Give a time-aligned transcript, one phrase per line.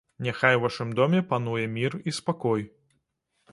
[0.27, 2.67] Няхай у вашым доме пануе мір і спакой.